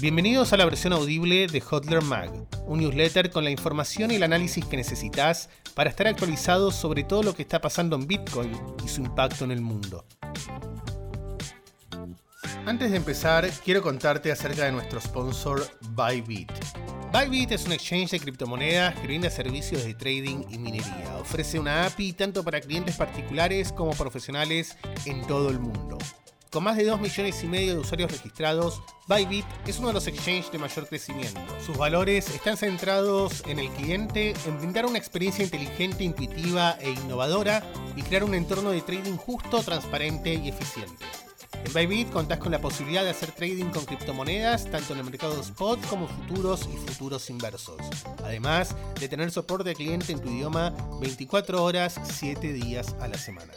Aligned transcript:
Bienvenidos 0.00 0.52
a 0.52 0.56
la 0.56 0.64
versión 0.64 0.92
audible 0.92 1.48
de 1.48 1.60
Hodler 1.60 2.02
Mag, 2.02 2.30
un 2.68 2.78
newsletter 2.78 3.30
con 3.30 3.42
la 3.42 3.50
información 3.50 4.12
y 4.12 4.14
el 4.14 4.22
análisis 4.22 4.64
que 4.64 4.76
necesitas 4.76 5.50
para 5.74 5.90
estar 5.90 6.06
actualizado 6.06 6.70
sobre 6.70 7.02
todo 7.02 7.24
lo 7.24 7.34
que 7.34 7.42
está 7.42 7.60
pasando 7.60 7.96
en 7.96 8.06
Bitcoin 8.06 8.52
y 8.84 8.88
su 8.88 9.00
impacto 9.00 9.44
en 9.44 9.50
el 9.50 9.60
mundo. 9.60 10.04
Antes 12.64 12.92
de 12.92 12.96
empezar, 12.96 13.50
quiero 13.64 13.82
contarte 13.82 14.30
acerca 14.30 14.66
de 14.66 14.70
nuestro 14.70 15.00
sponsor 15.00 15.68
Bybit. 15.96 16.52
Bybit 17.12 17.50
es 17.50 17.66
un 17.66 17.72
exchange 17.72 18.12
de 18.12 18.20
criptomonedas 18.20 18.94
que 18.94 19.08
brinda 19.08 19.28
servicios 19.30 19.84
de 19.84 19.94
trading 19.94 20.44
y 20.48 20.58
minería. 20.58 21.16
Ofrece 21.18 21.58
una 21.58 21.86
API 21.86 22.12
tanto 22.12 22.44
para 22.44 22.60
clientes 22.60 22.94
particulares 22.94 23.72
como 23.72 23.90
profesionales 23.94 24.76
en 25.06 25.26
todo 25.26 25.50
el 25.50 25.58
mundo. 25.58 25.98
Con 26.52 26.62
más 26.62 26.76
de 26.76 26.84
2 26.84 27.00
millones 27.00 27.42
y 27.42 27.46
medio 27.48 27.74
de 27.74 27.80
usuarios 27.80 28.12
registrados, 28.12 28.80
Bybit 29.08 29.46
es 29.66 29.78
uno 29.78 29.88
de 29.88 29.94
los 29.94 30.06
exchanges 30.06 30.52
de 30.52 30.58
mayor 30.58 30.86
crecimiento. 30.86 31.40
Sus 31.64 31.78
valores 31.78 32.28
están 32.28 32.58
centrados 32.58 33.42
en 33.46 33.58
el 33.58 33.70
cliente, 33.70 34.34
en 34.46 34.58
brindar 34.58 34.84
una 34.84 34.98
experiencia 34.98 35.42
inteligente, 35.42 36.04
intuitiva 36.04 36.72
e 36.78 36.90
innovadora 36.90 37.62
y 37.96 38.02
crear 38.02 38.22
un 38.22 38.34
entorno 38.34 38.70
de 38.70 38.82
trading 38.82 39.16
justo, 39.16 39.62
transparente 39.62 40.34
y 40.34 40.50
eficiente. 40.50 41.06
En 41.64 41.72
Bybit 41.72 42.10
contás 42.10 42.38
con 42.38 42.52
la 42.52 42.60
posibilidad 42.60 43.02
de 43.02 43.10
hacer 43.10 43.32
trading 43.32 43.70
con 43.70 43.86
criptomonedas 43.86 44.70
tanto 44.70 44.92
en 44.92 44.98
el 44.98 45.06
mercado 45.06 45.40
spot 45.40 45.80
como 45.86 46.06
futuros 46.06 46.68
y 46.70 46.76
futuros 46.76 47.30
inversos. 47.30 47.80
Además 48.22 48.76
de 49.00 49.08
tener 49.08 49.30
soporte 49.30 49.70
de 49.70 49.74
cliente 49.74 50.12
en 50.12 50.20
tu 50.20 50.28
idioma 50.28 50.74
24 51.00 51.64
horas, 51.64 51.98
7 52.04 52.52
días 52.52 52.94
a 53.00 53.08
la 53.08 53.16
semana. 53.16 53.54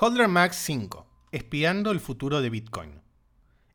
Holder 0.00 0.28
Mag 0.28 0.54
5. 0.54 1.06
Espiando 1.32 1.90
el 1.90 1.98
futuro 1.98 2.40
de 2.40 2.50
Bitcoin. 2.50 3.02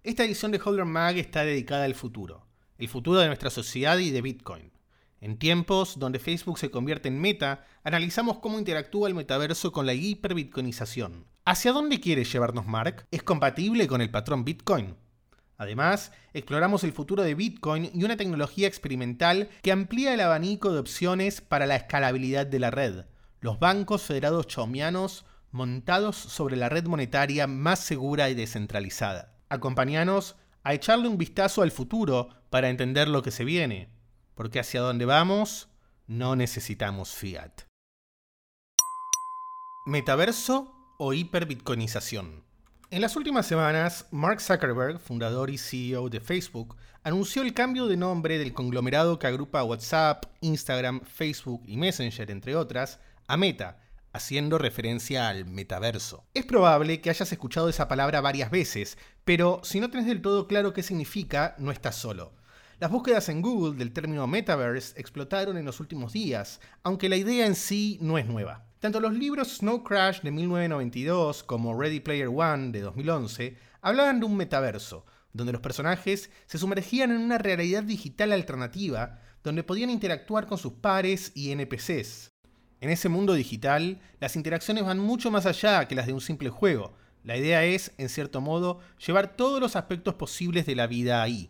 Esta 0.06 0.24
edición 0.24 0.54
de 0.54 0.62
Holder 0.64 0.86
Mag 0.86 1.18
está 1.18 1.44
dedicada 1.44 1.84
al 1.84 1.96
futuro, 1.96 2.48
el 2.78 2.88
futuro 2.88 3.20
de 3.20 3.28
nuestra 3.28 3.50
sociedad 3.50 3.98
y 3.98 4.10
de 4.10 4.22
Bitcoin. 4.22 4.72
En 5.20 5.38
tiempos 5.38 6.00
donde 6.00 6.20
Facebook 6.20 6.60
se 6.60 6.72
convierte 6.72 7.10
en 7.10 7.20
meta, 7.20 7.66
analizamos 7.84 8.40
cómo 8.40 8.58
interactúa 8.58 9.10
el 9.10 9.16
metaverso 9.16 9.74
con 9.74 9.86
la 9.86 9.96
hiperbitcoinización. 9.96 11.26
¿Hacia 11.44 11.74
dónde 11.74 12.00
quiere 12.00 12.24
llevarnos 12.24 12.68
Mark? 12.68 13.06
¿Es 13.12 13.22
compatible 13.22 13.86
con 13.88 14.00
el 14.00 14.10
patrón 14.10 14.46
Bitcoin? 14.46 14.96
Además, 15.58 16.14
exploramos 16.34 16.86
el 16.86 16.94
futuro 16.94 17.24
de 17.24 17.36
Bitcoin 17.36 17.92
y 17.94 18.06
una 18.06 18.16
tecnología 18.16 18.70
experimental 18.70 19.50
que 19.62 19.74
amplía 19.74 20.14
el 20.14 20.22
abanico 20.22 20.72
de 20.72 20.80
opciones 20.80 21.42
para 21.42 21.66
la 21.66 21.76
escalabilidad 21.76 22.48
de 22.48 22.60
la 22.60 22.72
red. 22.72 23.08
Los 23.42 23.60
bancos 23.60 24.04
federados 24.04 24.48
chaumianos 24.48 25.26
montados 25.54 26.18
sobre 26.18 26.56
la 26.56 26.68
red 26.68 26.86
monetaria 26.86 27.48
más 27.48 27.80
segura 27.80 28.30
y 28.30 28.34
descentralizada. 28.34 29.38
Acompáñanos 29.50 30.36
a 30.64 30.73
echarle 30.73 31.08
un 31.08 31.18
vistazo 31.18 31.62
al 31.62 31.72
futuro 31.72 32.30
para 32.50 32.70
entender 32.70 33.08
lo 33.08 33.22
que 33.22 33.32
se 33.32 33.46
viene, 33.46 33.90
porque 34.34 34.59
hacia 34.59 34.81
dónde 34.81 35.06
vamos 35.06 35.70
no 36.08 36.36
necesitamos 36.36 37.14
fiat. 37.14 37.62
Metaverso 39.86 40.74
o 40.98 41.14
hiperbitcoinización. 41.14 42.44
En 42.90 43.02
las 43.02 43.16
últimas 43.16 43.46
semanas, 43.46 44.08
Mark 44.12 44.42
Zuckerberg, 44.42 45.00
fundador 45.00 45.50
y 45.50 45.58
CEO 45.58 46.09
de 46.09 46.20
Facebook, 46.20 46.78
anunció 47.04 47.42
el 47.42 47.54
cambio 47.54 47.88
de 47.88 47.98
nombre 47.98 48.38
del 48.38 48.54
conglomerado 48.54 49.20
que 49.20 49.28
agrupa 49.28 49.64
WhatsApp, 49.64 50.26
Instagram, 50.42 51.02
Facebook 51.02 51.64
y 51.68 51.78
Messenger, 51.78 52.31
entre 52.31 52.56
otras, 52.56 53.00
a 53.28 53.36
Meta, 53.38 53.83
haciendo 54.14 54.58
referencia 54.58 55.28
al 55.28 55.45
metaverso. 55.45 56.23
Es 56.33 56.45
probable 56.45 57.02
que 57.02 57.09
hayas 57.09 57.31
escuchado 57.31 57.67
esa 57.67 57.88
palabra 57.88 58.22
varias 58.22 58.52
veces, 58.52 58.97
pero 59.25 59.59
si 59.63 59.79
no 59.79 59.90
tenés 59.90 60.06
del 60.06 60.22
todo 60.22 60.47
claro 60.47 60.72
qué 60.72 60.84
significa, 60.84 61.56
no 61.57 61.72
estás 61.72 61.96
solo. 61.96 62.31
Las 62.79 62.91
búsquedas 62.91 63.29
en 63.29 63.41
Google 63.41 63.78
del 63.78 63.94
término 63.94 64.28
metaverse 64.28 65.00
explotaron 65.00 65.57
en 65.57 65.66
los 65.66 65.79
últimos 65.79 66.13
días, 66.13 66.59
aunque 66.84 67.09
la 67.09 67.16
idea 67.16 67.46
en 67.46 67.56
sí 67.56 67.97
no 68.02 68.18
es 68.18 68.25
nueva. 68.25 68.66
Tanto 68.79 69.00
los 69.00 69.13
libros 69.13 69.57
Snow 69.57 69.84
Crash 69.84 70.22
de 70.22 70.31
1992 70.31 71.44
como 71.44 71.79
Ready 71.79 72.02
Player 72.02 72.28
One 72.28 72.72
de 72.72 72.81
2011 72.81 73.57
hablaban 73.81 74.19
de 74.19 74.25
un 74.25 74.35
metaverso, 74.35 75.06
donde 75.31 75.53
los 75.53 75.62
personajes 75.62 76.29
se 76.46 76.57
sumergían 76.57 77.12
en 77.12 77.22
una 77.22 77.38
realidad 77.38 77.84
digital 77.84 78.34
alternativa, 78.34 79.22
donde 79.44 79.63
podían 79.63 79.90
interactuar 79.90 80.47
con 80.47 80.57
sus 80.57 80.73
pares 80.73 81.31
y 81.35 81.52
NPCs. 81.52 82.33
En 82.84 82.90
ese 82.90 83.08
mundo 83.08 83.34
digital, 83.34 84.02
las 84.20 84.36
interacciones 84.36 84.84
van 84.84 85.00
mucho 85.00 85.32
más 85.32 85.46
allá 85.46 85.88
que 85.88 85.96
las 85.96 86.06
de 86.06 86.12
un 86.12 86.20
simple 86.20 86.50
juego. 86.50 86.92
La 87.24 87.38
idea 87.38 87.64
es, 87.64 87.94
en 87.98 88.10
cierto 88.10 88.42
modo, 88.42 88.80
llevar 89.08 89.38
todos 89.38 89.62
los 89.62 89.78
aspectos 89.78 90.16
posibles 90.16 90.66
de 90.66 90.76
la 90.76 90.86
vida 90.86 91.24
ahí. 91.24 91.50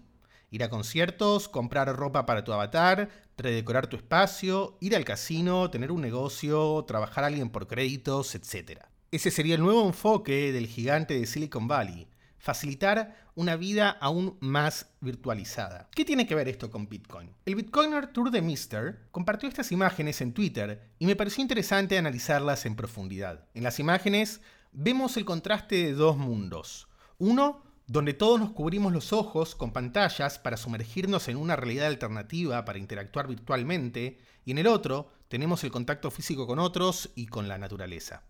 Ir 0.52 0.64
a 0.64 0.70
conciertos, 0.70 1.50
comprar 1.50 1.88
ropa 1.96 2.28
para 2.28 2.44
tu 2.44 2.54
avatar, 2.54 3.10
redecorar 3.36 3.88
tu 3.88 3.96
espacio, 3.96 4.78
ir 4.80 4.96
al 4.96 5.06
casino, 5.06 5.72
tener 5.72 5.92
un 5.92 6.02
negocio, 6.02 6.86
trabajar 6.88 7.24
a 7.24 7.28
alguien 7.28 7.50
por 7.50 7.66
créditos, 7.66 8.36
etc. 8.36 8.82
Ese 9.10 9.32
sería 9.32 9.56
el 9.56 9.62
nuevo 9.62 9.88
enfoque 9.88 10.52
del 10.52 10.68
gigante 10.68 11.16
de 11.16 11.26
Silicon 11.26 11.68
Valley, 11.68 12.08
facilitar 12.44 13.16
una 13.36 13.56
vida 13.56 13.90
aún 13.90 14.38
más 14.42 14.90
virtualizada. 15.00 15.88
¿Qué 15.96 16.04
tiene 16.04 16.28
que 16.28 16.36
ver 16.36 16.50
esto 16.50 16.70
con 16.70 16.90
Bitcoin? 16.90 17.34
El 17.46 17.56
Bitcoiner 17.56 18.08
Tour 18.08 18.32
de 18.32 18.42
Mister 18.42 19.08
compartió 19.12 19.48
estas 19.48 19.72
imágenes 19.72 20.20
en 20.20 20.34
Twitter 20.34 20.92
y 21.00 21.06
me 21.06 21.16
pareció 21.16 21.42
interesante 21.42 21.98
analizarlas 21.98 22.66
en 22.66 22.76
profundidad. 22.76 23.48
En 23.54 23.64
las 23.64 23.80
imágenes 23.80 24.42
vemos 24.74 25.16
el 25.16 25.24
contraste 25.24 25.76
de 25.86 25.94
dos 25.94 26.18
mundos. 26.18 26.90
Uno, 27.18 27.64
donde 27.88 28.14
todos 28.14 28.42
nos 28.42 28.52
cubrimos 28.52 28.92
los 28.92 29.14
ojos 29.14 29.56
con 29.56 29.72
pantallas 29.72 30.38
para 30.38 30.58
sumergirnos 30.58 31.30
en 31.30 31.38
una 31.38 31.56
realidad 31.56 31.88
alternativa 31.88 32.66
para 32.66 32.78
interactuar 32.78 33.30
virtualmente, 33.30 34.20
y 34.44 34.52
en 34.52 34.58
el 34.58 34.68
otro 34.68 35.10
tenemos 35.30 35.64
el 35.64 35.72
contacto 35.72 36.12
físico 36.12 36.46
con 36.46 36.60
otros 36.60 37.12
y 37.16 37.28
con 37.28 37.48
la 37.48 37.58
naturaleza. 37.58 38.24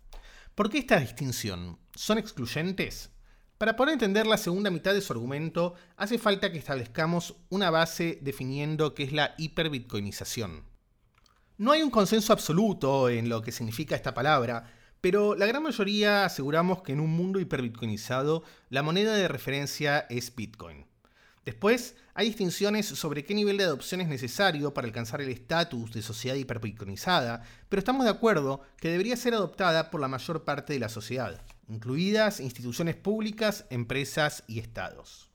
¿Por 0.53 0.69
qué 0.69 0.78
esta 0.78 1.00
distinción? 1.00 1.79
¿Son 1.96 2.19
excluyentes? 2.19 3.09
Para 3.63 3.78
poder 3.78 3.94
entender 3.94 4.28
la 4.28 4.35
segunda 4.35 4.69
mitad 4.69 4.94
de 4.94 5.00
su 5.00 5.13
argumento, 5.13 5.75
hace 5.96 6.18
falta 6.18 6.51
que 6.51 6.57
establezcamos 6.57 7.35
una 7.47 7.69
base 7.69 8.19
definiendo 8.22 8.94
qué 8.94 9.03
es 9.03 9.13
la 9.13 9.35
hiperbitcoinización. 9.38 10.66
No 11.57 11.72
hay 11.72 11.81
un 11.81 11.90
consenso 11.90 12.34
absoluto 12.34 13.07
en 13.07 13.29
lo 13.29 13.41
que 13.41 13.53
significa 13.53 13.96
esta 13.96 14.13
palabra, 14.13 14.69
pero 15.00 15.34
la 15.35 15.46
gran 15.46 15.63
mayoría 15.63 16.25
aseguramos 16.25 16.81
que 16.81 16.91
en 16.91 17.00
un 17.00 17.12
mundo 17.12 17.40
hiperbitcoinizado 17.40 18.44
la 18.68 18.84
moneda 18.84 19.16
de 19.16 19.29
referencia 19.29 20.07
es 20.09 20.35
Bitcoin. 20.35 20.85
Después, 21.46 21.96
hay 22.16 22.28
distinciones 22.28 22.85
sobre 22.85 23.23
qué 23.23 23.34
nivel 23.34 23.56
de 23.56 23.63
adopción 23.63 24.02
es 24.02 24.09
necesario 24.09 24.73
para 24.73 24.88
alcanzar 24.88 25.22
el 25.22 25.29
estatus 25.29 25.94
de 25.94 26.02
sociedad 26.02 26.35
hiperbitcoinizada, 26.35 27.44
pero 27.69 27.79
estamos 27.79 28.03
de 28.03 28.12
acuerdo 28.12 28.59
que 28.75 28.90
debería 28.90 29.16
ser 29.16 29.34
adoptada 29.34 29.90
por 29.90 30.02
la 30.02 30.09
mayor 30.09 30.44
parte 30.44 30.73
de 30.73 30.79
la 30.79 30.90
sociedad 30.90 31.41
incluidas 31.68 32.40
instituciones 32.40 32.96
públicas, 32.96 33.66
empresas 33.69 34.44
y 34.47 34.59
estados. 34.59 35.29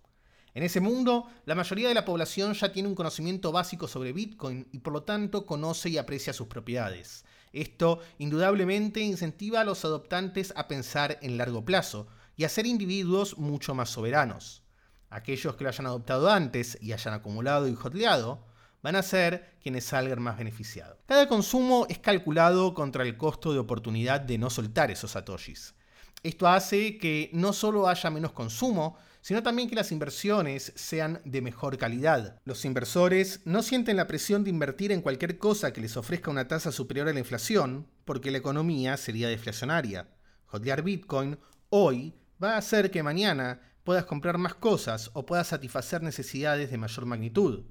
En 0.55 0.63
ese 0.63 0.81
mundo, 0.81 1.29
la 1.45 1.55
mayoría 1.55 1.89
de 1.89 1.95
la 1.95 2.05
población 2.05 2.53
ya 2.55 2.73
tiene 2.73 2.89
un 2.89 2.95
conocimiento 2.95 3.53
básico 3.53 3.87
sobre 3.87 4.13
Bitcoin 4.13 4.67
y 4.73 4.79
por 4.79 4.93
lo 4.93 5.03
tanto 5.05 5.47
conoce 5.47 5.89
y 5.89 5.99
aprecia 5.99 6.33
sus 6.33 6.49
propiedades. 6.49 7.25
Esto 7.53 8.01
indudablemente 8.19 9.01
incentiva 9.01 9.61
a 9.61 9.65
los 9.65 9.85
adoptantes 9.85 10.53
a 10.57 10.69
pensar 10.69 11.19
en 11.23 11.37
largo 11.37 11.65
plazo 11.65 12.09
y 12.37 12.45
a 12.45 12.49
ser 12.49 12.67
individuos 12.67 13.39
mucho 13.39 13.75
más 13.75 13.91
soberanos. 13.91 14.63
Aquellos 15.11 15.57
que 15.57 15.65
lo 15.65 15.71
hayan 15.71 15.87
adoptado 15.87 16.31
antes 16.31 16.77
y 16.81 16.93
hayan 16.93 17.15
acumulado 17.15 17.69
y 17.69 17.75
hotleado, 17.75 18.45
van 18.83 18.97
a 18.97 19.03
ser 19.03 19.57
quienes 19.63 19.85
salgan 19.85 20.23
más 20.23 20.39
beneficiados. 20.39 20.99
Cada 21.07 21.29
consumo 21.29 21.87
es 21.89 21.99
calculado 21.99 22.75
contra 22.75 23.03
el 23.03 23.17
costo 23.17 23.53
de 23.53 23.59
oportunidad 23.59 24.21
de 24.21 24.39
no 24.39 24.51
soltar 24.51 24.91
esos 24.91 25.13
satoshis. 25.13 25.75
Esto 26.23 26.49
hace 26.49 26.99
que 26.99 27.31
no 27.33 27.53
solo 27.53 27.89
haya 27.89 28.11
menos 28.11 28.33
consumo, 28.33 28.97
sino 29.21 29.43
también 29.43 29.69
que 29.69 29.77
las 29.77 29.93
inversiones 29.93 30.73
sean 30.75 31.21
de 31.25 31.43
mejor 31.43 31.77
calidad. 31.79 32.41
Los 32.45 32.65
inversores 32.65 33.41
no 33.45 33.63
sienten 33.63 33.97
la 33.97 34.07
presión 34.07 34.45
de 34.45 34.51
invertir 34.51 34.91
en 34.93 35.03
cualquier 35.03 35.39
cosa 35.39 35.73
que 35.73 35.81
les 35.81 35.97
ofrezca 35.97 36.31
una 36.31 36.49
tasa 36.49 36.73
superior 36.73 37.09
a 37.09 37.13
la 37.13 37.19
inflación, 37.19 37.87
porque 38.05 38.31
la 38.31 38.39
economía 38.39 38.97
sería 38.97 39.29
deflacionaria. 39.29 40.09
Jodear 40.47 40.83
Bitcoin 40.83 41.39
hoy 41.71 42.15
va 42.43 42.55
a 42.55 42.59
hacer 42.59 42.91
que 42.91 43.03
mañana 43.03 43.61
puedas 43.85 44.05
comprar 44.05 44.39
más 44.39 44.55
cosas 44.55 45.11
o 45.13 45.27
puedas 45.27 45.49
satisfacer 45.49 46.03
necesidades 46.03 46.71
de 46.71 46.79
mayor 46.79 47.07
magnitud. 47.07 47.65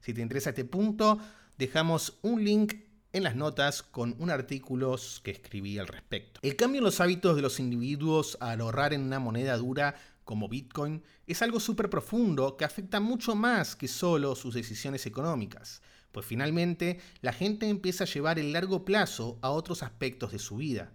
Si 0.00 0.12
te 0.12 0.20
interesa 0.20 0.50
este 0.50 0.64
punto, 0.64 1.18
dejamos 1.58 2.18
un 2.22 2.44
link 2.44 2.74
en 3.14 3.22
las 3.22 3.36
notas 3.36 3.84
con 3.84 4.16
un 4.18 4.28
artículo 4.28 4.96
que 5.22 5.30
escribí 5.30 5.78
al 5.78 5.86
respecto. 5.86 6.40
El 6.42 6.56
cambio 6.56 6.80
en 6.80 6.84
los 6.84 7.00
hábitos 7.00 7.36
de 7.36 7.42
los 7.42 7.60
individuos 7.60 8.36
al 8.40 8.60
ahorrar 8.60 8.92
en 8.92 9.02
una 9.02 9.20
moneda 9.20 9.56
dura 9.56 9.94
como 10.24 10.48
Bitcoin 10.48 11.00
es 11.28 11.40
algo 11.40 11.60
súper 11.60 11.88
profundo 11.88 12.56
que 12.56 12.64
afecta 12.64 12.98
mucho 12.98 13.36
más 13.36 13.76
que 13.76 13.86
solo 13.86 14.34
sus 14.34 14.52
decisiones 14.52 15.06
económicas, 15.06 15.80
pues 16.10 16.26
finalmente 16.26 16.98
la 17.20 17.32
gente 17.32 17.68
empieza 17.68 18.02
a 18.02 18.08
llevar 18.08 18.40
el 18.40 18.52
largo 18.52 18.84
plazo 18.84 19.38
a 19.42 19.50
otros 19.50 19.84
aspectos 19.84 20.32
de 20.32 20.40
su 20.40 20.56
vida. 20.56 20.92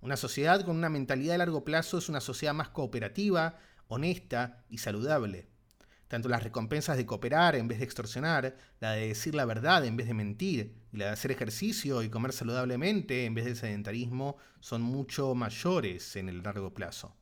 Una 0.00 0.16
sociedad 0.16 0.64
con 0.64 0.76
una 0.76 0.88
mentalidad 0.88 1.34
de 1.34 1.38
largo 1.38 1.64
plazo 1.64 1.98
es 1.98 2.08
una 2.08 2.20
sociedad 2.20 2.52
más 2.54 2.70
cooperativa, 2.70 3.60
honesta 3.86 4.64
y 4.68 4.78
saludable. 4.78 5.49
Tanto 6.10 6.28
las 6.28 6.42
recompensas 6.42 6.96
de 6.96 7.06
cooperar 7.06 7.54
en 7.54 7.68
vez 7.68 7.78
de 7.78 7.84
extorsionar, 7.84 8.56
la 8.80 8.90
de 8.94 9.06
decir 9.06 9.32
la 9.36 9.44
verdad 9.44 9.84
en 9.84 9.96
vez 9.96 10.08
de 10.08 10.14
mentir, 10.14 10.74
y 10.92 10.96
la 10.96 11.04
de 11.04 11.10
hacer 11.12 11.30
ejercicio 11.30 12.02
y 12.02 12.08
comer 12.08 12.32
saludablemente 12.32 13.26
en 13.26 13.34
vez 13.34 13.44
del 13.44 13.54
sedentarismo 13.54 14.36
son 14.58 14.82
mucho 14.82 15.36
mayores 15.36 16.16
en 16.16 16.28
el 16.28 16.42
largo 16.42 16.74
plazo. 16.74 17.14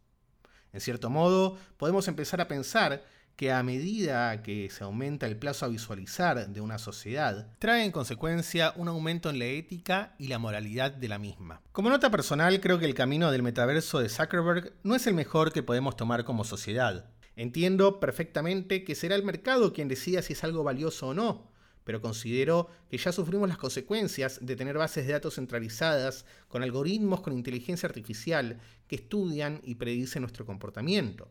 En 0.72 0.80
cierto 0.80 1.10
modo, 1.10 1.58
podemos 1.76 2.08
empezar 2.08 2.40
a 2.40 2.48
pensar 2.48 3.04
que 3.36 3.52
a 3.52 3.62
medida 3.62 4.42
que 4.42 4.70
se 4.70 4.84
aumenta 4.84 5.26
el 5.26 5.36
plazo 5.36 5.66
a 5.66 5.68
visualizar 5.68 6.48
de 6.48 6.60
una 6.62 6.78
sociedad, 6.78 7.46
trae 7.58 7.84
en 7.84 7.92
consecuencia 7.92 8.72
un 8.74 8.88
aumento 8.88 9.28
en 9.28 9.38
la 9.38 9.44
ética 9.44 10.14
y 10.18 10.28
la 10.28 10.38
moralidad 10.38 10.92
de 10.92 11.08
la 11.08 11.18
misma. 11.18 11.60
Como 11.72 11.90
nota 11.90 12.10
personal, 12.10 12.58
creo 12.60 12.78
que 12.78 12.86
el 12.86 12.94
camino 12.94 13.30
del 13.30 13.42
metaverso 13.42 13.98
de 13.98 14.08
Zuckerberg 14.08 14.72
no 14.82 14.94
es 14.94 15.06
el 15.06 15.12
mejor 15.12 15.52
que 15.52 15.62
podemos 15.62 15.94
tomar 15.94 16.24
como 16.24 16.42
sociedad. 16.42 17.10
Entiendo 17.38 18.00
perfectamente 18.00 18.82
que 18.82 18.96
será 18.96 19.14
el 19.14 19.22
mercado 19.22 19.72
quien 19.72 19.86
decida 19.86 20.22
si 20.22 20.32
es 20.32 20.42
algo 20.42 20.64
valioso 20.64 21.06
o 21.06 21.14
no, 21.14 21.52
pero 21.84 22.00
considero 22.00 22.66
que 22.90 22.98
ya 22.98 23.12
sufrimos 23.12 23.48
las 23.48 23.58
consecuencias 23.58 24.44
de 24.44 24.56
tener 24.56 24.76
bases 24.76 25.06
de 25.06 25.12
datos 25.12 25.36
centralizadas 25.36 26.26
con 26.48 26.64
algoritmos 26.64 27.20
con 27.20 27.32
inteligencia 27.32 27.86
artificial 27.86 28.58
que 28.88 28.96
estudian 28.96 29.60
y 29.62 29.76
predicen 29.76 30.22
nuestro 30.22 30.44
comportamiento. 30.46 31.28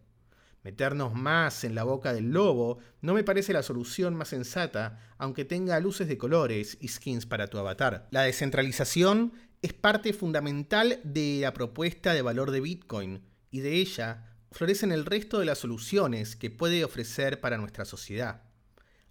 Meternos 0.64 1.14
más 1.14 1.66
en 1.66 1.76
la 1.76 1.84
boca 1.84 2.14
del 2.14 2.32
lobo 2.32 2.78
no 3.02 3.14
me 3.14 3.26
parece 3.26 3.52
la 3.52 3.62
solución 3.62 4.16
más 4.16 4.30
sensata, 4.30 5.14
aunque 5.18 5.44
tenga 5.44 5.78
luces 5.82 6.08
de 6.08 6.18
colores 6.18 6.78
y 6.80 6.88
skins 6.88 7.26
para 7.26 7.48
tu 7.48 7.58
avatar. 7.58 8.08
La 8.12 8.22
descentralización 8.22 9.34
es 9.62 9.74
parte 9.74 10.14
fundamental 10.14 11.02
de 11.04 11.40
la 11.42 11.54
propuesta 11.54 12.14
de 12.14 12.22
valor 12.22 12.52
de 12.52 12.62
Bitcoin, 12.62 13.24
y 13.52 13.60
de 13.60 13.74
ella 13.76 14.37
florecen 14.58 14.92
el 14.92 15.06
resto 15.06 15.38
de 15.38 15.46
las 15.46 15.60
soluciones 15.60 16.36
que 16.36 16.50
puede 16.50 16.84
ofrecer 16.84 17.40
para 17.40 17.60
nuestra 17.60 17.86
sociedad. 17.86 18.42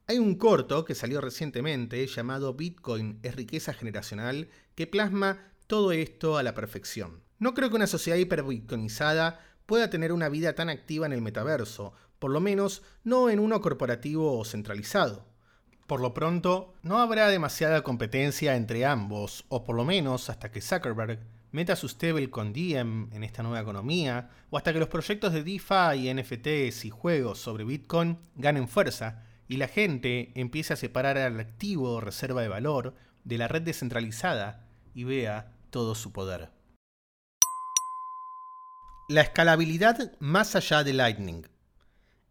Hay 0.09 0.19
un 0.19 0.35
corto 0.35 0.85
que 0.85 0.97
salió 0.97 1.21
recientemente 1.21 2.05
llamado 2.09 2.55
Bitcoin 2.55 3.21
es 3.23 3.37
riqueza 3.37 3.73
generacional 3.73 4.49
que 4.75 4.89
plasma 4.89 5.39
todo 5.69 5.93
esto 5.93 6.37
a 6.37 6.43
la 6.43 6.53
perfección. 6.53 7.23
No 7.39 7.55
creo 7.55 7.71
que 7.71 7.77
una 7.77 7.87
sociedad 7.87 8.19
hiperbitcoinizada 8.19 9.39
pueda 9.67 9.89
tener 9.89 10.13
una 10.13 10.29
vida 10.29 10.57
tan 10.57 10.69
activa 10.69 11.07
en 11.07 11.13
el 11.13 11.23
metaverso, 11.23 11.93
por 12.19 12.33
lo 12.33 12.41
menos 12.41 12.83
no 13.05 13.31
en 13.31 13.39
uno 13.39 13.61
corporativo 13.61 14.37
o 14.37 14.45
centralizado. 14.45 15.29
Por 15.87 16.01
lo 16.01 16.13
pronto, 16.13 16.75
no 16.83 16.99
habrá 16.99 17.29
demasiada 17.29 17.85
competencia 17.85 18.57
entre 18.57 18.85
ambos, 18.85 19.45
o 19.49 19.63
por 19.63 19.77
lo 19.77 19.85
menos 19.85 20.29
hasta 20.29 20.51
que 20.51 20.61
Zuckerberg 20.61 21.21
meta 21.57 21.75
su 21.75 21.89
con 22.31 22.53
Diem 22.53 23.11
en 23.15 23.25
esta 23.25 23.43
nueva 23.43 23.61
economía, 23.61 24.29
o 24.51 24.59
hasta 24.59 24.75
que 24.75 24.79
los 24.79 24.91
proyectos 24.91 25.33
de 25.33 25.43
DeFi, 25.43 26.13
NFTs 26.13 26.85
y 26.85 26.91
juegos 26.91 27.39
sobre 27.39 27.65
Bitcoin 27.65 28.19
ganen 28.35 28.69
fuerza 28.69 29.23
y 29.49 29.57
la 29.57 29.67
gente 29.67 30.33
empiece 30.35 30.75
a 30.75 30.77
separar 30.77 31.17
al 31.17 31.41
activo 31.41 32.03
reserva 32.03 32.43
de 32.43 32.49
valor 32.49 32.95
de 33.25 33.39
la 33.39 33.49
red 33.49 33.63
descentralizada 33.63 34.67
y 34.95 35.05
vea 35.05 35.55
todo 35.71 35.95
su 35.95 36.13
poder. 36.13 36.51
La 39.09 39.23
escalabilidad 39.23 40.13
más 40.19 40.57
allá 40.57 40.85
de 40.85 40.93
Lightning. 40.93 41.47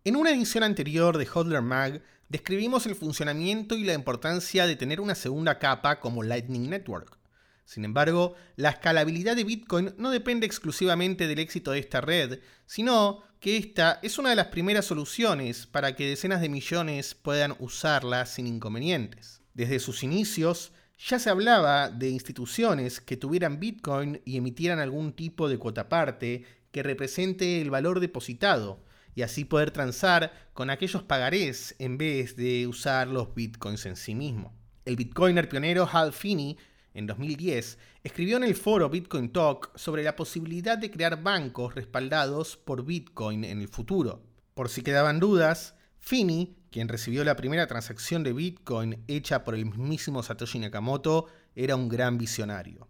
En 0.03 0.17
una 0.17 0.29
edición 0.29 0.63
anterior 0.63 1.17
de 1.17 1.27
Hodler 1.27 1.63
Mag 1.63 2.03
describimos 2.29 2.85
el 2.85 2.93
funcionamiento 2.93 3.75
y 3.75 3.85
la 3.85 3.93
importancia 3.93 4.67
de 4.67 4.75
tener 4.75 5.01
una 5.01 5.15
segunda 5.15 5.57
capa 5.57 5.99
como 5.99 6.21
Lightning 6.21 6.69
Network. 6.69 7.24
Sin 7.65 7.83
embargo, 7.83 8.35
la 8.55 8.69
escalabilidad 8.69 9.35
de 9.35 9.43
Bitcoin 9.43 9.93
no 9.97 10.11
depende 10.11 10.45
exclusivamente 10.45 11.27
del 11.27 11.39
éxito 11.39 11.71
de 11.71 11.79
esta 11.79 11.99
red, 11.99 12.39
sino 12.65 13.23
que 13.39 13.57
esta 13.57 13.99
es 14.03 14.17
una 14.17 14.29
de 14.29 14.35
las 14.35 14.47
primeras 14.47 14.85
soluciones 14.85 15.65
para 15.65 15.95
que 15.95 16.07
decenas 16.07 16.41
de 16.41 16.49
millones 16.49 17.15
puedan 17.15 17.55
usarla 17.59 18.25
sin 18.25 18.47
inconvenientes. 18.47 19.41
Desde 19.53 19.79
sus 19.79 20.03
inicios, 20.03 20.71
ya 20.97 21.19
se 21.19 21.29
hablaba 21.29 21.89
de 21.89 22.09
instituciones 22.09 23.01
que 23.01 23.17
tuvieran 23.17 23.59
Bitcoin 23.59 24.21
y 24.25 24.37
emitieran 24.37 24.79
algún 24.79 25.13
tipo 25.13 25.49
de 25.49 25.57
cuota 25.57 25.89
parte 25.89 26.45
que 26.71 26.83
represente 26.83 27.61
el 27.61 27.71
valor 27.71 27.99
depositado 27.99 28.83
y 29.15 29.21
así 29.21 29.45
poder 29.45 29.71
transar 29.71 30.49
con 30.53 30.69
aquellos 30.69 31.03
pagarés 31.03 31.75
en 31.79 31.97
vez 31.97 32.35
de 32.35 32.67
usar 32.67 33.07
los 33.07 33.33
bitcoins 33.33 33.85
en 33.85 33.95
sí 33.95 34.13
mismo. 34.13 34.53
El 34.83 34.97
bitcoiner 34.97 35.47
pionero 35.47 35.89
Hal 35.91 36.11
Finney 36.13 36.57
en 36.95 37.05
2010 37.05 37.77
escribió 38.03 38.37
en 38.37 38.43
el 38.43 38.55
foro 38.55 38.89
Bitcoin 38.89 39.31
Talk 39.31 39.77
sobre 39.77 40.01
la 40.01 40.15
posibilidad 40.15 40.77
de 40.77 40.89
crear 40.89 41.21
bancos 41.21 41.75
respaldados 41.75 42.57
por 42.57 42.83
Bitcoin 42.83 43.43
en 43.43 43.61
el 43.61 43.67
futuro. 43.67 44.23
Por 44.55 44.69
si 44.69 44.81
quedaban 44.81 45.19
dudas, 45.19 45.75
Finney, 45.99 46.55
quien 46.71 46.87
recibió 46.87 47.23
la 47.23 47.35
primera 47.35 47.67
transacción 47.67 48.23
de 48.23 48.33
Bitcoin 48.33 49.03
hecha 49.07 49.43
por 49.43 49.55
el 49.55 49.65
mismísimo 49.65 50.23
Satoshi 50.23 50.59
Nakamoto, 50.59 51.27
era 51.55 51.75
un 51.75 51.89
gran 51.89 52.17
visionario. 52.17 52.87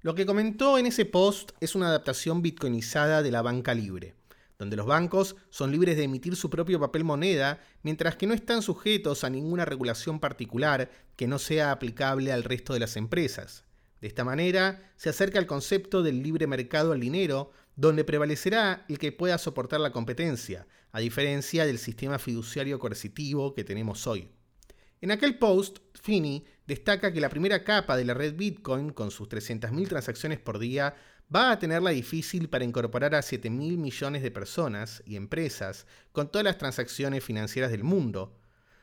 Lo 0.00 0.14
que 0.14 0.26
comentó 0.26 0.78
en 0.78 0.86
ese 0.86 1.04
post 1.04 1.52
es 1.60 1.74
una 1.74 1.88
adaptación 1.88 2.42
bitcoinizada 2.42 3.22
de 3.22 3.30
la 3.30 3.42
banca 3.42 3.74
libre, 3.74 4.14
donde 4.62 4.76
los 4.76 4.86
bancos 4.86 5.34
son 5.50 5.72
libres 5.72 5.96
de 5.96 6.04
emitir 6.04 6.36
su 6.36 6.48
propio 6.48 6.78
papel 6.78 7.02
moneda, 7.02 7.60
mientras 7.82 8.14
que 8.14 8.28
no 8.28 8.32
están 8.32 8.62
sujetos 8.62 9.24
a 9.24 9.28
ninguna 9.28 9.64
regulación 9.64 10.20
particular 10.20 10.88
que 11.16 11.26
no 11.26 11.40
sea 11.40 11.72
aplicable 11.72 12.30
al 12.30 12.44
resto 12.44 12.72
de 12.72 12.78
las 12.78 12.96
empresas. 12.96 13.64
De 14.00 14.06
esta 14.06 14.22
manera, 14.22 14.92
se 14.94 15.08
acerca 15.08 15.40
al 15.40 15.48
concepto 15.48 16.04
del 16.04 16.22
libre 16.22 16.46
mercado 16.46 16.92
al 16.92 17.00
dinero, 17.00 17.50
donde 17.74 18.04
prevalecerá 18.04 18.84
el 18.88 19.00
que 19.00 19.10
pueda 19.10 19.36
soportar 19.36 19.80
la 19.80 19.90
competencia, 19.90 20.68
a 20.92 21.00
diferencia 21.00 21.66
del 21.66 21.78
sistema 21.78 22.20
fiduciario 22.20 22.78
coercitivo 22.78 23.54
que 23.54 23.64
tenemos 23.64 24.06
hoy. 24.06 24.30
En 25.00 25.10
aquel 25.10 25.38
post, 25.38 25.78
Finney 26.00 26.44
destaca 26.68 27.12
que 27.12 27.20
la 27.20 27.30
primera 27.30 27.64
capa 27.64 27.96
de 27.96 28.04
la 28.04 28.14
red 28.14 28.36
Bitcoin, 28.36 28.90
con 28.90 29.10
sus 29.10 29.28
300.000 29.28 29.88
transacciones 29.88 30.38
por 30.38 30.60
día, 30.60 30.94
va 31.34 31.52
a 31.52 31.58
tenerla 31.58 31.90
difícil 31.90 32.48
para 32.48 32.64
incorporar 32.64 33.14
a 33.14 33.20
7.000 33.20 33.50
millones 33.78 34.22
de 34.22 34.30
personas 34.30 35.02
y 35.06 35.16
empresas 35.16 35.86
con 36.12 36.30
todas 36.30 36.44
las 36.44 36.58
transacciones 36.58 37.24
financieras 37.24 37.70
del 37.70 37.84
mundo, 37.84 38.36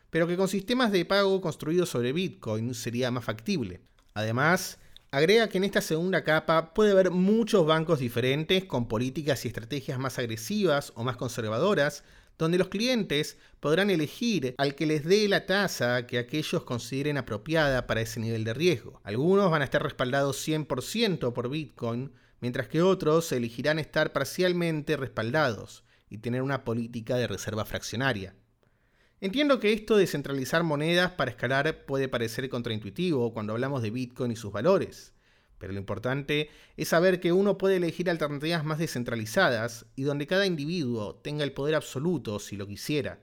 pero 0.09 0.27
que 0.27 0.37
con 0.37 0.47
sistemas 0.47 0.91
de 0.91 1.05
pago 1.05 1.41
construidos 1.41 1.89
sobre 1.89 2.13
Bitcoin 2.13 2.73
sería 2.73 3.11
más 3.11 3.25
factible. 3.25 3.81
Además, 4.15 4.79
agrega 5.11 5.47
que 5.49 5.59
en 5.59 5.63
esta 5.65 5.81
segunda 5.81 6.23
capa 6.23 6.73
puede 6.73 6.91
haber 6.91 7.11
muchos 7.11 7.65
bancos 7.65 7.99
diferentes 7.99 8.65
con 8.65 8.87
políticas 8.87 9.45
y 9.45 9.49
estrategias 9.49 9.99
más 9.99 10.17
agresivas 10.17 10.91
o 10.95 11.03
más 11.03 11.17
conservadoras, 11.17 12.03
donde 12.39 12.57
los 12.57 12.69
clientes 12.69 13.37
podrán 13.59 13.89
elegir 13.89 14.55
al 14.57 14.73
que 14.73 14.85
les 14.85 15.03
dé 15.03 15.27
la 15.27 15.45
tasa 15.45 16.07
que 16.07 16.17
aquellos 16.17 16.63
consideren 16.63 17.17
apropiada 17.17 17.85
para 17.85 18.01
ese 18.01 18.19
nivel 18.19 18.45
de 18.45 18.53
riesgo. 18.53 19.01
Algunos 19.03 19.51
van 19.51 19.61
a 19.61 19.65
estar 19.65 19.83
respaldados 19.83 20.47
100% 20.47 21.33
por 21.33 21.49
Bitcoin, 21.49 22.11
mientras 22.41 22.67
que 22.67 22.81
otros 22.81 23.31
elegirán 23.31 23.79
estar 23.79 24.13
parcialmente 24.13 24.97
respaldados 24.97 25.83
y 26.09 26.19
tener 26.19 26.41
una 26.41 26.63
política 26.63 27.15
de 27.15 27.27
reserva 27.27 27.65
fraccionaria. 27.65 28.35
Entiendo 29.21 29.59
que 29.59 29.73
esto 29.73 29.97
de 29.97 30.07
centralizar 30.07 30.63
monedas 30.63 31.11
para 31.11 31.31
escalar 31.31 31.85
puede 31.85 32.07
parecer 32.07 32.47
contraintuitivo 32.49 33.33
cuando 33.33 33.53
hablamos 33.53 33.81
de 33.81 33.91
Bitcoin 33.91 34.31
y 34.31 34.37
sus 34.37 34.51
valores. 34.51 35.13
Pero 35.57 35.73
lo 35.73 35.79
importante 35.79 36.49
es 36.77 36.87
saber 36.87 37.19
que 37.19 37.33
uno 37.33 37.57
puede 37.57 37.75
elegir 37.75 38.09
alternativas 38.09 38.63
más 38.63 38.79
descentralizadas 38.79 39.85
y 39.97 40.03
donde 40.03 40.25
cada 40.25 40.45
individuo 40.45 41.15
tenga 41.15 41.43
el 41.43 41.51
poder 41.51 41.75
absoluto 41.75 42.39
si 42.39 42.55
lo 42.55 42.65
quisiera. 42.65 43.19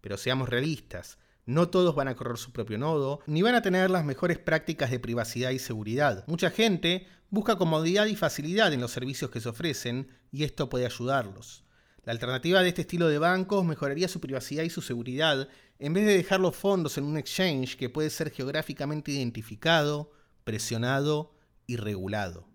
Pero 0.00 0.16
seamos 0.16 0.48
realistas, 0.48 1.18
no 1.46 1.68
todos 1.68 1.94
van 1.94 2.08
a 2.08 2.16
correr 2.16 2.36
su 2.36 2.52
propio 2.52 2.76
nodo, 2.76 3.20
ni 3.26 3.42
van 3.42 3.54
a 3.54 3.62
tener 3.62 3.88
las 3.88 4.04
mejores 4.04 4.38
prácticas 4.38 4.90
de 4.90 5.00
privacidad 5.00 5.50
y 5.50 5.58
seguridad. 5.58 6.24
Mucha 6.26 6.50
gente 6.50 7.06
busca 7.30 7.56
comodidad 7.56 8.06
y 8.06 8.16
facilidad 8.16 8.72
en 8.72 8.80
los 8.80 8.90
servicios 8.90 9.30
que 9.30 9.40
se 9.40 9.48
ofrecen 9.48 10.08
y 10.32 10.44
esto 10.44 10.68
puede 10.68 10.86
ayudarlos. 10.86 11.64
La 12.04 12.12
alternativa 12.12 12.62
de 12.62 12.68
este 12.68 12.82
estilo 12.82 13.08
de 13.08 13.18
bancos 13.18 13.64
mejoraría 13.64 14.08
su 14.08 14.20
privacidad 14.20 14.62
y 14.62 14.70
su 14.70 14.82
seguridad 14.82 15.48
en 15.78 15.92
vez 15.92 16.06
de 16.06 16.16
dejar 16.16 16.40
los 16.40 16.56
fondos 16.56 16.98
en 16.98 17.04
un 17.04 17.16
exchange 17.16 17.76
que 17.76 17.90
puede 17.90 18.10
ser 18.10 18.30
geográficamente 18.30 19.12
identificado, 19.12 20.12
presionado 20.44 21.34
y 21.66 21.76
regulado. 21.76 22.46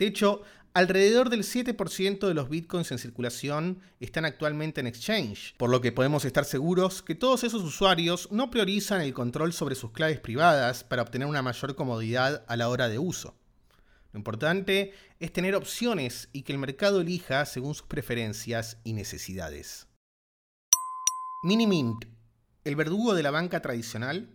De 0.00 0.06
hecho, 0.06 0.40
alrededor 0.72 1.28
del 1.28 1.42
7% 1.42 2.26
de 2.26 2.32
los 2.32 2.48
bitcoins 2.48 2.90
en 2.90 2.96
circulación 2.96 3.80
están 4.00 4.24
actualmente 4.24 4.80
en 4.80 4.86
exchange, 4.86 5.54
por 5.58 5.68
lo 5.68 5.82
que 5.82 5.92
podemos 5.92 6.24
estar 6.24 6.46
seguros 6.46 7.02
que 7.02 7.14
todos 7.14 7.44
esos 7.44 7.62
usuarios 7.62 8.32
no 8.32 8.50
priorizan 8.50 9.02
el 9.02 9.12
control 9.12 9.52
sobre 9.52 9.74
sus 9.74 9.90
claves 9.90 10.18
privadas 10.18 10.84
para 10.84 11.02
obtener 11.02 11.28
una 11.28 11.42
mayor 11.42 11.74
comodidad 11.74 12.46
a 12.48 12.56
la 12.56 12.70
hora 12.70 12.88
de 12.88 12.98
uso. 12.98 13.36
Lo 14.12 14.18
importante 14.18 14.94
es 15.18 15.34
tener 15.34 15.54
opciones 15.54 16.30
y 16.32 16.44
que 16.44 16.52
el 16.52 16.58
mercado 16.58 17.02
elija 17.02 17.44
según 17.44 17.74
sus 17.74 17.86
preferencias 17.86 18.78
y 18.82 18.94
necesidades. 18.94 19.86
Minimint, 21.44 22.06
el 22.64 22.74
verdugo 22.74 23.12
de 23.12 23.22
la 23.22 23.32
banca 23.32 23.60
tradicional, 23.60 24.34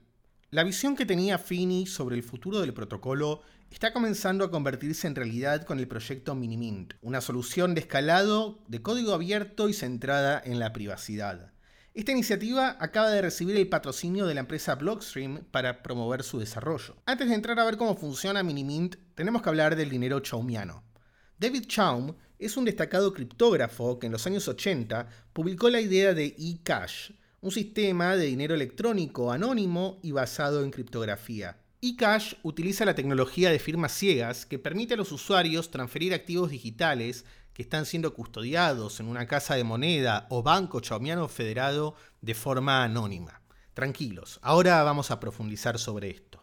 La 0.55 0.63
visión 0.63 0.95
que 0.95 1.05
tenía 1.05 1.37
Fini 1.37 1.85
sobre 1.85 2.15
el 2.15 2.23
futuro 2.23 2.61
del 2.61 2.73
protocolo 2.73 3.41
está 3.71 3.91
comenzando 3.91 4.45
a 4.45 4.51
convertirse 4.51 5.05
en 5.05 5.13
realidad 5.13 5.65
con 5.65 5.79
el 5.79 5.87
proyecto 5.89 6.33
Minimint, 6.33 6.93
una 7.01 7.19
solución 7.19 7.75
de 7.75 7.81
escalado 7.81 8.57
de 8.69 8.81
código 8.81 9.13
abierto 9.13 9.67
y 9.67 9.73
centrada 9.73 10.41
en 10.45 10.59
la 10.59 10.71
privacidad. 10.71 11.51
Esta 11.93 12.13
iniciativa 12.13 12.77
acaba 12.79 13.09
de 13.09 13.21
recibir 13.21 13.57
el 13.57 13.67
patrocinio 13.67 14.27
de 14.27 14.33
la 14.33 14.39
empresa 14.39 14.75
Blockstream 14.75 15.43
para 15.51 15.83
promover 15.83 16.23
su 16.23 16.39
desarrollo. 16.39 16.95
Antes 17.05 17.27
de 17.27 17.35
entrar 17.35 17.59
a 17.59 17.65
ver 17.65 17.75
cómo 17.75 17.97
funciona 17.97 18.41
Minimint, 18.41 18.95
tenemos 19.13 19.41
que 19.41 19.49
hablar 19.49 19.75
del 19.75 19.89
dinero 19.89 20.21
chaumiano. 20.21 20.85
David 21.37 21.65
Chaum 21.67 22.15
es 22.39 22.55
un 22.55 22.63
destacado 22.63 23.11
criptógrafo 23.11 23.99
que 23.99 24.05
en 24.05 24.13
los 24.13 24.25
años 24.25 24.47
80 24.47 25.09
publicó 25.33 25.69
la 25.69 25.81
idea 25.81 26.13
de 26.13 26.33
eCash, 26.39 27.11
un 27.45 27.51
sistema 27.51 28.15
de 28.15 28.25
dinero 28.25 28.55
electrónico 28.55 29.31
anónimo 29.31 29.99
y 30.01 30.11
basado 30.11 30.63
en 30.63 30.71
criptografía. 30.71 31.59
eCash 31.79 32.33
utiliza 32.41 32.85
la 32.85 32.95
tecnología 32.95 33.51
de 33.51 33.59
firmas 33.59 33.91
ciegas 33.91 34.47
que 34.47 34.57
permite 34.57 34.95
a 34.95 34.97
los 34.97 35.11
usuarios 35.11 35.69
transferir 35.69 36.15
activos 36.15 36.49
digitales 36.49 37.23
que 37.53 37.61
están 37.61 37.85
siendo 37.85 38.15
custodiados 38.15 38.99
en 38.99 39.05
una 39.05 39.27
casa 39.27 39.53
de 39.53 39.63
moneda 39.63 40.25
o 40.31 40.41
banco 40.41 40.79
chaumiano 40.79 41.27
federado 41.27 41.93
de 42.19 42.33
forma 42.33 42.83
anónima. 42.83 43.43
Tranquilos, 43.75 44.39
ahora 44.41 44.81
vamos 44.81 45.11
a 45.11 45.19
profundizar 45.19 45.77
sobre 45.77 46.09
esto. 46.09 46.41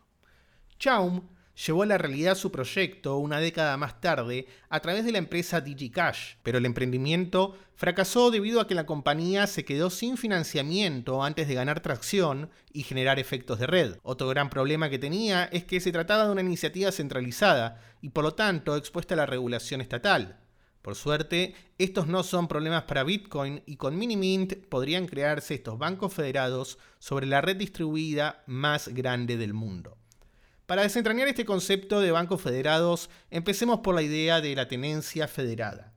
Chaum 0.79 1.23
llevó 1.55 1.83
a 1.83 1.87
la 1.87 1.99
realidad 1.99 2.35
su 2.35 2.51
proyecto 2.51 3.19
una 3.19 3.39
década 3.39 3.77
más 3.77 4.01
tarde 4.01 4.47
a 4.69 4.81
través 4.81 5.05
de 5.05 5.13
la 5.13 5.19
empresa 5.19 5.61
DigiCash, 5.61 6.37
pero 6.43 6.59
el 6.59 6.67
emprendimiento 6.67 7.57
fracasó 7.75 8.31
debido 8.31 8.61
a 8.61 8.67
que 8.67 8.75
la 8.75 8.87
compañía 8.87 9.47
se 9.47 9.65
quedó 9.65 9.91
sin 9.91 10.17
financiamiento 10.17 11.23
antes 11.23 11.49
de 11.49 11.55
ganar 11.55 11.81
tracción 11.81 12.51
y 12.73 12.83
generar 12.83 13.19
efectos 13.19 13.59
de 13.59 13.67
red. 13.67 13.97
Otro 14.03 14.29
gran 14.29 14.51
problema 14.51 14.89
que 14.89 14.99
tenía 14.99 15.45
es 15.45 15.65
que 15.65 15.81
se 15.81 15.93
trataba 15.93 16.27
de 16.27 16.33
una 16.33 16.43
iniciativa 16.43 16.93
centralizada 16.93 17.81
y 18.01 18.11
por 18.11 18.25
lo 18.25 18.35
tanto 18.35 18.77
expuesta 18.77 19.15
a 19.15 19.19
la 19.19 19.27
regulación 19.27 19.81
estatal. 19.81 20.39
Por 20.83 20.97
suerte, 20.97 21.55
estos 21.79 22.09
no 22.09 22.25
son 22.25 22.49
problemas 22.49 22.83
para 22.85 23.05
Bitcoin 23.05 23.63
y 23.67 23.77
con 23.77 23.97
Minimint 23.97 24.67
podrían 24.67 25.07
crearse 25.07 25.55
estos 25.55 25.79
bancos 25.79 26.13
federados 26.13 26.77
sobre 26.99 27.27
la 27.27 27.41
red 27.41 27.57
distribuida 27.57 28.43
más 28.49 28.89
grande 28.89 29.37
del 29.37 29.55
mundo. 29.55 30.02
Para 30.73 30.85
desentrañar 30.85 31.29
este 31.29 31.45
concepto 31.45 32.01
de 32.01 32.13
bancos 32.13 32.41
federados, 32.41 33.11
empecemos 33.31 33.81
por 33.81 33.95
la 33.95 34.01
idea 34.01 34.41
de 34.41 34.57
la 34.57 34.69
tenencia 34.69 35.29
federada. 35.29 35.93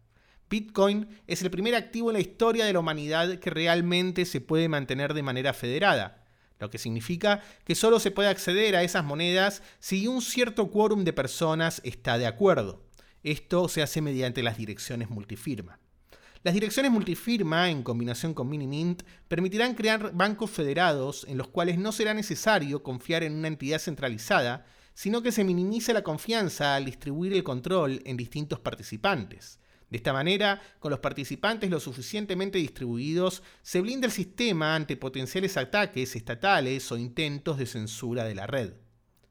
Bitcoin 0.50 1.08
es 1.27 1.41
el 1.41 1.50
primer 1.50 1.75
activo 1.75 2.10
en 2.10 2.15
la 2.15 2.20
historia 2.20 2.65
de 2.65 2.74
la 2.74 2.79
humanidad 2.79 3.39
que 3.39 3.50
realmente 3.50 4.25
se 4.25 4.41
puede 4.41 4.67
mantener 4.67 5.13
de 5.13 5.24
manera 5.24 5.53
federada, 5.53 6.25
lo 6.60 6.70
que 6.70 6.77
significa 6.77 7.41
que 7.63 7.74
solo 7.74 8.01
se 8.01 8.12
puede 8.12 8.27
acceder 8.27 8.75
a 8.75 8.84
esas 8.84 9.05
monedas 9.05 9.63
si 9.79 10.10
un 10.10 10.22
cierto 10.22 10.70
quórum 10.70 11.05
de 11.05 11.13
personas 11.13 11.79
está 11.86 12.17
de 12.17 12.27
acuerdo. 12.27 12.84
Esto 13.24 13.70
se 13.70 13.82
hace 13.82 14.01
mediante 14.01 14.44
las 14.44 14.58
direcciones 14.58 15.10
multifirma. 15.10 15.79
Las 16.45 16.53
direcciones 16.53 16.91
multifirma, 16.91 17.71
en 17.71 17.81
combinación 17.81 18.35
con 18.35 18.47
Minimint, 18.47 19.01
permitirán 19.27 19.73
crear 19.73 20.13
bancos 20.13 20.51
federados 20.51 21.25
en 21.27 21.39
los 21.39 21.47
cuales 21.47 21.79
no 21.79 21.91
será 21.91 22.13
necesario 22.13 22.83
confiar 22.83 23.23
en 23.23 23.33
una 23.33 23.47
entidad 23.47 23.79
centralizada, 23.79 24.63
sino 24.93 25.23
que 25.23 25.31
se 25.31 25.43
minimice 25.43 25.91
la 25.91 26.03
confianza 26.03 26.75
al 26.75 26.85
distribuir 26.85 27.33
el 27.33 27.43
control 27.43 27.99
en 28.05 28.15
distintos 28.15 28.59
participantes. 28.59 29.57
De 29.89 29.97
esta 29.97 30.13
manera, 30.13 30.61
con 30.77 30.91
los 30.91 30.99
participantes 30.99 31.71
lo 31.71 31.79
suficientemente 31.79 32.59
distribuidos, 32.59 33.41
se 33.63 33.81
blinda 33.81 34.05
el 34.05 34.13
sistema 34.13 34.75
ante 34.75 34.97
potenciales 34.97 35.57
ataques 35.57 36.15
estatales 36.15 36.91
o 36.91 36.97
intentos 36.99 37.57
de 37.57 37.65
censura 37.65 38.23
de 38.23 38.35
la 38.35 38.45
red. 38.45 38.73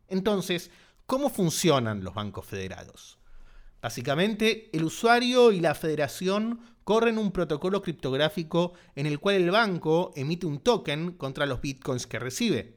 Entonces, 0.09 0.73
¿cómo 1.07 1.31
funcionan 1.31 2.03
los 2.03 2.13
bancos 2.13 2.45
federados? 2.45 3.21
Básicamente, 3.81 4.71
el 4.73 4.83
usuario 4.83 5.53
y 5.53 5.61
la 5.61 5.75
federación 5.75 6.74
corren 6.85 7.19
un 7.19 7.33
protocolo 7.33 7.83
criptográfico 7.83 8.75
en 8.95 9.07
el 9.07 9.19
cual 9.19 9.37
el 9.37 9.51
banco 9.51 10.13
emite 10.15 10.47
un 10.47 10.61
token 10.61 11.13
contra 11.13 11.47
los 11.47 11.61
bitcoins 11.61 12.07
que 12.07 12.19
recibe. 12.19 12.77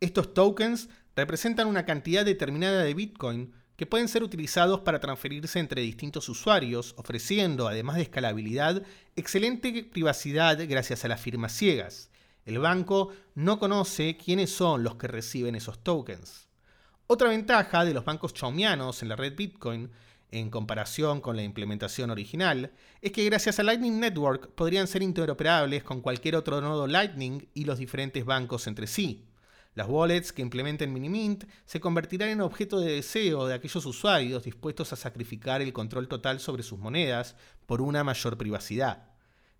Estos 0.00 0.34
tokens 0.34 0.88
representan 1.16 1.66
una 1.66 1.84
cantidad 1.84 2.24
determinada 2.24 2.82
de 2.82 2.94
bitcoin 2.94 3.52
que 3.76 3.86
pueden 3.86 4.08
ser 4.08 4.22
utilizados 4.22 4.80
para 4.80 5.00
transferirse 5.00 5.58
entre 5.58 5.82
distintos 5.82 6.28
usuarios, 6.28 6.94
ofreciendo, 6.98 7.66
además 7.66 7.96
de 7.96 8.02
escalabilidad, 8.02 8.82
excelente 9.16 9.84
privacidad 9.84 10.58
gracias 10.68 11.04
a 11.04 11.08
las 11.08 11.20
firmas 11.20 11.52
ciegas. 11.52 12.10
El 12.44 12.58
banco 12.58 13.10
no 13.34 13.58
conoce 13.58 14.16
quiénes 14.16 14.50
son 14.50 14.82
los 14.82 14.96
que 14.96 15.08
reciben 15.08 15.54
esos 15.54 15.82
tokens. 15.82 16.48
Otra 17.06 17.28
ventaja 17.28 17.84
de 17.84 17.94
los 17.94 18.04
bancos 18.04 18.34
chaumianos 18.34 19.02
en 19.02 19.08
la 19.08 19.16
red 19.16 19.36
Bitcoin, 19.36 19.90
en 20.32 20.50
comparación 20.50 21.20
con 21.20 21.36
la 21.36 21.42
implementación 21.42 22.10
original, 22.10 22.72
es 23.00 23.12
que 23.12 23.24
gracias 23.24 23.58
a 23.58 23.62
Lightning 23.62 24.00
Network 24.00 24.50
podrían 24.54 24.88
ser 24.88 25.02
interoperables 25.02 25.84
con 25.84 26.00
cualquier 26.00 26.36
otro 26.36 26.60
nodo 26.60 26.86
Lightning 26.86 27.46
y 27.54 27.64
los 27.64 27.78
diferentes 27.78 28.24
bancos 28.24 28.66
entre 28.66 28.86
sí. 28.86 29.26
Las 29.74 29.88
wallets 29.88 30.32
que 30.32 30.42
implementen 30.42 30.92
Minimint 30.92 31.44
se 31.64 31.80
convertirán 31.80 32.28
en 32.28 32.40
objeto 32.40 32.80
de 32.80 32.92
deseo 32.92 33.46
de 33.46 33.54
aquellos 33.54 33.86
usuarios 33.86 34.44
dispuestos 34.44 34.92
a 34.92 34.96
sacrificar 34.96 35.62
el 35.62 35.72
control 35.72 36.08
total 36.08 36.40
sobre 36.40 36.62
sus 36.62 36.78
monedas 36.78 37.36
por 37.66 37.80
una 37.80 38.04
mayor 38.04 38.36
privacidad. 38.36 39.08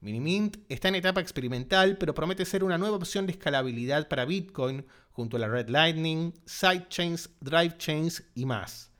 Minimint 0.00 0.56
está 0.68 0.88
en 0.88 0.96
etapa 0.96 1.20
experimental, 1.20 1.96
pero 1.96 2.14
promete 2.14 2.44
ser 2.44 2.64
una 2.64 2.76
nueva 2.76 2.96
opción 2.96 3.24
de 3.24 3.32
escalabilidad 3.32 4.08
para 4.08 4.24
Bitcoin 4.24 4.84
junto 5.12 5.36
a 5.36 5.40
la 5.40 5.48
Red 5.48 5.68
Lightning, 5.68 6.34
Sidechains, 6.44 7.30
Drivechains 7.40 8.24
y 8.34 8.44
más. 8.44 8.91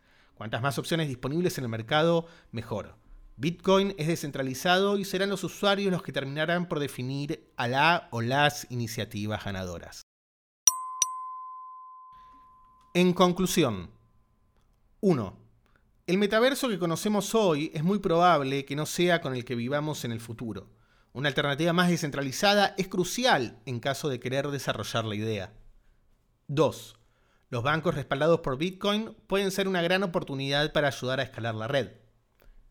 Cuantas 0.42 0.60
más 0.60 0.76
opciones 0.76 1.06
disponibles 1.06 1.56
en 1.58 1.62
el 1.62 1.70
mercado, 1.70 2.26
mejor. 2.50 2.96
Bitcoin 3.36 3.94
es 3.96 4.08
descentralizado 4.08 4.98
y 4.98 5.04
serán 5.04 5.30
los 5.30 5.44
usuarios 5.44 5.92
los 5.92 6.02
que 6.02 6.10
terminarán 6.10 6.66
por 6.66 6.80
definir 6.80 7.48
a 7.56 7.68
la 7.68 8.08
o 8.10 8.22
las 8.22 8.66
iniciativas 8.68 9.44
ganadoras. 9.44 10.02
En 12.92 13.12
conclusión, 13.12 13.90
1. 14.98 15.36
El 16.08 16.18
metaverso 16.18 16.68
que 16.68 16.80
conocemos 16.80 17.36
hoy 17.36 17.70
es 17.72 17.84
muy 17.84 18.00
probable 18.00 18.64
que 18.64 18.74
no 18.74 18.84
sea 18.84 19.20
con 19.20 19.36
el 19.36 19.44
que 19.44 19.54
vivamos 19.54 20.04
en 20.04 20.10
el 20.10 20.20
futuro. 20.20 20.70
Una 21.12 21.28
alternativa 21.28 21.72
más 21.72 21.88
descentralizada 21.88 22.74
es 22.78 22.88
crucial 22.88 23.60
en 23.64 23.78
caso 23.78 24.08
de 24.08 24.18
querer 24.18 24.48
desarrollar 24.48 25.04
la 25.04 25.14
idea. 25.14 25.52
2. 26.48 26.96
Los 27.52 27.62
bancos 27.62 27.94
respaldados 27.94 28.40
por 28.40 28.56
Bitcoin 28.56 29.14
pueden 29.26 29.50
ser 29.50 29.68
una 29.68 29.82
gran 29.82 30.02
oportunidad 30.02 30.72
para 30.72 30.88
ayudar 30.88 31.20
a 31.20 31.24
escalar 31.24 31.54
la 31.54 31.68
red. 31.68 31.90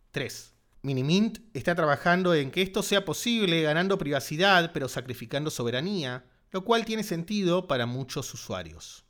3. 0.10 0.56
Minimint 0.82 1.38
está 1.54 1.76
trabajando 1.76 2.34
en 2.34 2.50
que 2.50 2.64
esto 2.64 2.82
sea 2.82 3.06
posible 3.06 3.62
ganando 3.62 4.00
privacidad 4.00 4.72
pero 4.74 4.90
sacrificando 4.90 5.52
soberanía, 5.52 6.26
lo 6.50 6.66
cual 6.66 6.84
tiene 6.84 7.04
sentido 7.04 7.68
para 7.68 7.86
muchos 7.86 8.34
usuarios. 8.34 9.06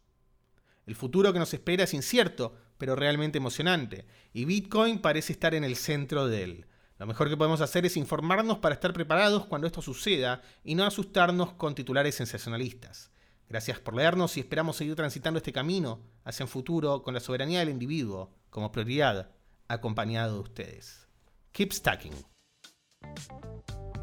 El 0.86 0.96
futuro 0.96 1.32
que 1.32 1.40
nos 1.40 1.54
espera 1.54 1.86
es 1.86 1.94
incierto, 1.94 2.54
pero 2.78 2.98
realmente 2.98 3.38
emocionante, 3.38 4.06
y 4.34 4.44
Bitcoin 4.44 5.00
parece 5.00 5.32
estar 5.32 5.56
en 5.56 5.64
el 5.64 5.78
centro 5.78 6.28
de 6.28 6.44
él. 6.44 6.66
Lo 7.00 7.08
mejor 7.08 7.30
que 7.30 7.38
podemos 7.38 7.62
hacer 7.62 7.86
es 7.86 7.96
informarnos 7.96 8.58
para 8.58 8.76
estar 8.76 8.92
preparados 8.92 9.46
cuando 9.46 9.68
esto 9.68 9.82
suceda 9.82 10.42
y 10.66 10.76
no 10.76 10.84
asustarnos 10.84 11.54
con 11.54 11.76
titulares 11.76 12.16
sensacionalistas. 12.16 13.10
Gracias 13.52 13.80
por 13.80 13.94
leernos 13.94 14.38
y 14.38 14.40
esperamos 14.40 14.78
seguir 14.78 14.96
transitando 14.96 15.38
este 15.38 15.52
camino 15.52 16.00
hacia 16.24 16.46
un 16.46 16.50
futuro 16.50 17.04
con 17.04 17.14
la 17.14 17.20
soberanía 17.20 17.60
del 17.60 17.68
individuo 17.68 18.32
como 18.50 18.72
prioridad, 18.72 19.30
acompañado 19.68 20.36
de 20.36 20.40
ustedes. 20.40 21.10
Keep 21.52 21.74
stacking. 21.74 22.14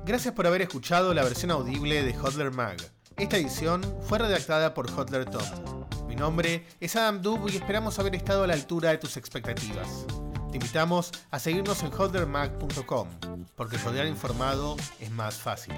Gracias 0.05 0.35
por 0.35 0.47
haber 0.47 0.61
escuchado 0.61 1.14
la 1.14 1.25
versión 1.25 1.50
audible 1.50 2.02
de 2.02 2.14
Hodler 2.19 2.50
Mag. 2.50 2.76
Esta 3.17 3.38
edición 3.38 3.83
fue 4.02 4.19
redactada 4.19 4.75
por 4.75 4.90
Hodler 4.90 5.25
Tom. 5.25 5.97
Mi 6.07 6.14
nombre 6.14 6.67
es 6.78 6.95
Adam 6.97 7.23
Dub 7.23 7.49
y 7.49 7.57
esperamos 7.57 7.99
haber 7.99 8.17
estado 8.17 8.45
a 8.45 8.49
la 8.49 8.52
altura 8.52 8.90
de 8.90 8.99
tus 8.99 9.17
expectativas. 9.17 10.05
Te 10.50 10.59
invitamos 10.59 11.11
a 11.31 11.38
seguirnos 11.38 11.83
en 11.83 11.90
holdermag.com, 11.90 13.09
porque 13.57 13.78
rodear 13.78 14.09
informado 14.09 14.76
es 15.00 15.11
más 15.11 15.37
fácil. 15.37 15.73